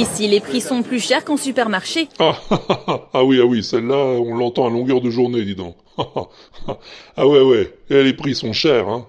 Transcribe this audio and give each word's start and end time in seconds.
Ici, 0.00 0.28
les 0.28 0.40
prix 0.40 0.62
sont 0.62 0.82
plus 0.82 0.98
chers 0.98 1.26
qu'en 1.26 1.36
supermarché. 1.36 2.08
Ah, 2.18 2.34
ah 3.12 3.22
oui, 3.22 3.38
ah 3.38 3.44
oui, 3.44 3.62
celle-là, 3.62 3.96
on 3.96 4.34
l'entend 4.34 4.66
à 4.66 4.70
longueur 4.70 5.02
de 5.02 5.10
journée, 5.10 5.44
dis 5.44 5.54
donc. 5.54 5.76
ah 7.18 7.26
ouais, 7.26 7.42
ouais, 7.42 7.74
et 7.90 8.02
les 8.02 8.14
prix 8.14 8.34
sont 8.34 8.54
chers, 8.54 8.88
hein. 8.88 9.06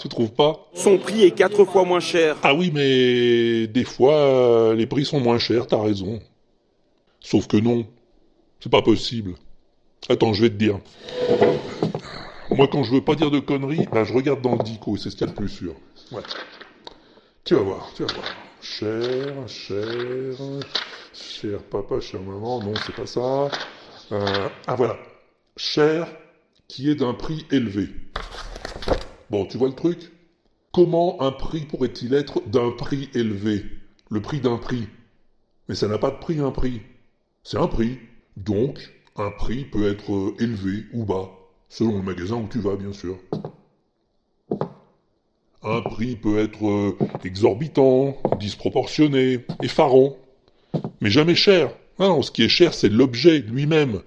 tu 0.00 0.08
trouves 0.08 0.30
pas? 0.30 0.68
Son 0.72 0.98
prix 0.98 1.24
est 1.24 1.32
quatre 1.32 1.64
fois 1.64 1.84
moins 1.84 1.98
cher. 1.98 2.36
Ah 2.44 2.54
oui, 2.54 2.70
mais 2.72 3.66
des 3.66 3.82
fois, 3.82 4.72
les 4.76 4.86
prix 4.86 5.04
sont 5.04 5.18
moins 5.18 5.40
chers, 5.40 5.66
t'as 5.66 5.82
raison. 5.82 6.20
Sauf 7.18 7.48
que 7.48 7.56
non, 7.56 7.84
c'est 8.60 8.70
pas 8.70 8.82
possible. 8.82 9.34
Attends, 10.08 10.32
je 10.32 10.42
vais 10.42 10.50
te 10.50 10.54
dire. 10.54 10.78
Moi, 12.52 12.68
quand 12.68 12.84
je 12.84 12.92
veux 12.92 13.02
pas 13.02 13.16
dire 13.16 13.32
de 13.32 13.40
conneries, 13.40 13.88
ben, 13.90 14.04
je 14.04 14.12
regarde 14.12 14.42
dans 14.42 14.52
le 14.52 14.62
dico, 14.62 14.96
c'est 14.96 15.10
ce 15.10 15.16
qu'il 15.16 15.26
y 15.26 15.30
a 15.30 15.32
de 15.32 15.36
plus 15.36 15.48
sûr. 15.48 15.74
Ouais. 16.12 16.22
Tu 17.42 17.56
vas 17.56 17.62
voir, 17.62 17.90
tu 17.96 18.04
vas 18.04 18.12
voir. 18.12 18.49
Cher, 18.62 19.48
cher, 19.48 20.36
cher 21.14 21.62
papa, 21.62 21.98
cher 22.00 22.20
maman, 22.20 22.62
non, 22.62 22.74
c'est 22.84 22.94
pas 22.94 23.06
ça. 23.06 23.48
Euh, 24.12 24.48
ah 24.66 24.74
voilà. 24.74 24.98
Cher 25.56 26.06
qui 26.68 26.90
est 26.90 26.94
d'un 26.94 27.14
prix 27.14 27.46
élevé. 27.50 27.88
Bon, 29.30 29.46
tu 29.46 29.56
vois 29.56 29.68
le 29.68 29.74
truc? 29.74 30.12
Comment 30.72 31.22
un 31.22 31.32
prix 31.32 31.60
pourrait-il 31.60 32.12
être 32.12 32.42
d'un 32.48 32.70
prix 32.70 33.08
élevé? 33.14 33.64
Le 34.10 34.20
prix 34.20 34.40
d'un 34.40 34.58
prix. 34.58 34.88
Mais 35.68 35.74
ça 35.74 35.88
n'a 35.88 35.98
pas 35.98 36.10
de 36.10 36.18
prix 36.18 36.38
un 36.40 36.50
prix. 36.50 36.82
C'est 37.42 37.58
un 37.58 37.66
prix. 37.66 37.98
Donc, 38.36 38.92
un 39.16 39.30
prix 39.30 39.64
peut 39.64 39.90
être 39.90 40.34
élevé 40.38 40.84
ou 40.92 41.04
bas, 41.04 41.30
selon 41.68 41.96
le 41.96 42.02
magasin 42.02 42.36
où 42.36 42.48
tu 42.48 42.60
vas, 42.60 42.76
bien 42.76 42.92
sûr. 42.92 43.18
Un 45.62 45.82
prix 45.82 46.16
peut 46.16 46.38
être 46.38 46.66
euh, 46.66 46.96
exorbitant, 47.22 48.16
disproportionné, 48.38 49.40
effarant, 49.62 50.16
mais 51.02 51.10
jamais 51.10 51.34
cher. 51.34 51.70
Non, 51.98 52.22
ce 52.22 52.30
qui 52.30 52.42
est 52.42 52.48
cher, 52.48 52.72
c'est 52.72 52.88
l'objet 52.88 53.40
lui-même. 53.40 54.00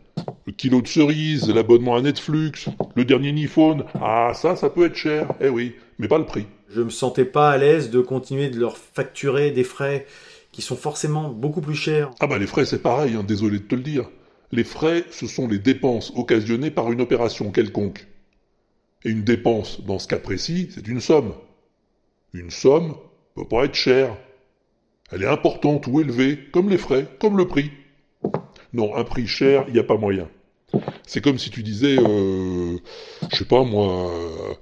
Le 0.47 0.51
kilo 0.51 0.81
de 0.81 0.87
cerises, 0.87 1.47
l'abonnement 1.47 1.95
à 1.95 2.01
Netflix, 2.01 2.69
le 2.95 3.05
dernier 3.05 3.29
iPhone. 3.29 3.83
Ah, 4.01 4.31
ça, 4.33 4.55
ça 4.55 4.71
peut 4.71 4.87
être 4.87 4.95
cher. 4.95 5.27
Eh 5.41 5.49
oui, 5.49 5.75
mais 5.99 6.07
pas 6.07 6.17
le 6.17 6.25
prix. 6.25 6.47
Je 6.69 6.81
me 6.81 6.89
sentais 6.89 7.25
pas 7.25 7.51
à 7.51 7.57
l'aise 7.57 7.91
de 7.91 8.01
continuer 8.01 8.49
de 8.49 8.59
leur 8.59 8.75
facturer 8.75 9.51
des 9.51 9.63
frais 9.63 10.07
qui 10.51 10.63
sont 10.63 10.75
forcément 10.75 11.29
beaucoup 11.29 11.61
plus 11.61 11.75
chers. 11.75 12.09
Ah 12.19 12.25
bah 12.25 12.39
les 12.39 12.47
frais, 12.47 12.65
c'est 12.65 12.81
pareil, 12.81 13.13
hein, 13.15 13.23
désolé 13.23 13.59
de 13.59 13.63
te 13.65 13.75
le 13.75 13.83
dire. 13.83 14.09
Les 14.51 14.63
frais, 14.63 15.03
ce 15.11 15.27
sont 15.27 15.47
les 15.47 15.59
dépenses 15.59 16.11
occasionnées 16.15 16.71
par 16.71 16.91
une 16.91 17.01
opération 17.01 17.51
quelconque. 17.51 18.07
Et 19.05 19.09
une 19.09 19.23
dépense, 19.23 19.81
dans 19.81 19.99
ce 19.99 20.07
cas 20.07 20.17
précis, 20.17 20.69
c'est 20.73 20.87
une 20.87 21.01
somme. 21.01 21.33
Une 22.33 22.51
somme 22.51 22.95
peut 23.35 23.47
pas 23.47 23.65
être 23.65 23.75
chère. 23.75 24.15
Elle 25.11 25.23
est 25.23 25.27
importante 25.27 25.87
ou 25.87 25.99
élevée, 25.99 26.39
comme 26.51 26.69
les 26.69 26.77
frais, 26.77 27.07
comme 27.19 27.37
le 27.37 27.47
prix. 27.47 27.71
Non, 28.73 28.95
un 28.95 29.03
prix 29.03 29.27
cher, 29.27 29.65
il 29.67 29.73
n'y 29.73 29.79
a 29.79 29.83
pas 29.83 29.97
moyen. 29.97 30.27
C'est 31.05 31.21
comme 31.21 31.37
si 31.37 31.51
tu 31.51 31.61
disais, 31.61 31.97
euh, 31.99 32.77
je 33.31 33.37
sais 33.37 33.45
pas 33.45 33.63
moi, 33.63 34.09
euh, 34.09 34.53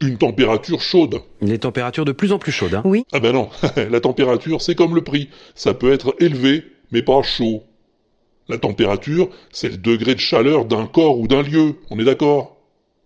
une 0.00 0.18
température 0.18 0.80
chaude. 0.80 1.20
Les 1.40 1.58
températures 1.58 2.04
de 2.04 2.12
plus 2.12 2.32
en 2.32 2.38
plus 2.38 2.52
chaudes, 2.52 2.74
hein 2.74 2.82
Oui. 2.84 3.04
Ah 3.12 3.18
ben 3.18 3.32
non, 3.32 3.48
la 3.90 4.00
température, 4.00 4.62
c'est 4.62 4.74
comme 4.74 4.94
le 4.94 5.02
prix. 5.02 5.30
Ça 5.54 5.74
peut 5.74 5.92
être 5.92 6.14
élevé, 6.20 6.64
mais 6.92 7.02
pas 7.02 7.22
chaud. 7.22 7.64
La 8.48 8.58
température, 8.58 9.28
c'est 9.50 9.70
le 9.70 9.76
degré 9.76 10.14
de 10.14 10.20
chaleur 10.20 10.66
d'un 10.66 10.86
corps 10.86 11.18
ou 11.18 11.26
d'un 11.26 11.42
lieu, 11.42 11.74
on 11.90 11.98
est 11.98 12.04
d'accord? 12.04 12.55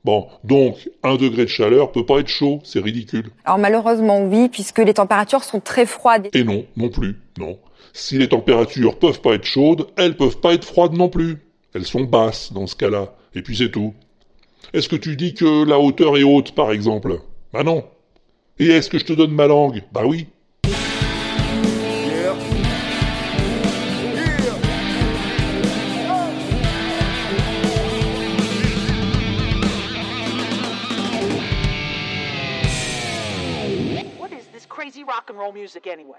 Bon, 0.04 0.28
donc, 0.44 0.88
un 1.02 1.16
degré 1.16 1.44
de 1.44 1.50
chaleur 1.50 1.92
peut 1.92 2.06
pas 2.06 2.20
être 2.20 2.28
chaud, 2.28 2.60
c'est 2.64 2.80
ridicule. 2.80 3.30
Alors 3.44 3.58
malheureusement 3.58 4.22
oui, 4.22 4.48
puisque 4.48 4.78
les 4.78 4.94
températures 4.94 5.44
sont 5.44 5.60
très 5.60 5.84
froides. 5.84 6.28
Et 6.32 6.42
non, 6.42 6.64
non 6.76 6.88
plus, 6.88 7.16
non. 7.38 7.58
Si 7.92 8.16
les 8.16 8.28
températures 8.28 8.98
peuvent 8.98 9.20
pas 9.20 9.34
être 9.34 9.44
chaudes, 9.44 9.88
elles 9.96 10.16
peuvent 10.16 10.38
pas 10.40 10.54
être 10.54 10.64
froides 10.64 10.94
non 10.94 11.08
plus. 11.08 11.38
Elles 11.74 11.84
sont 11.84 12.04
basses 12.04 12.52
dans 12.52 12.66
ce 12.66 12.76
cas-là, 12.76 13.14
et 13.34 13.42
puis 13.42 13.56
c'est 13.56 13.70
tout. 13.70 13.94
Est-ce 14.72 14.88
que 14.88 14.96
tu 14.96 15.16
dis 15.16 15.34
que 15.34 15.64
la 15.64 15.78
hauteur 15.78 16.16
est 16.16 16.22
haute, 16.22 16.52
par 16.52 16.72
exemple? 16.72 17.20
Bah 17.52 17.62
non. 17.62 17.84
Et 18.58 18.66
est-ce 18.66 18.88
que 18.88 18.98
je 18.98 19.04
te 19.04 19.12
donne 19.12 19.32
ma 19.32 19.46
langue? 19.46 19.82
Bah 19.92 20.02
oui. 20.06 20.28
This 34.60 34.66
crazy 34.66 35.04
rock 35.04 35.30
and 35.30 35.38
roll 35.38 35.52
music 35.52 35.86
anyway? 35.86 36.18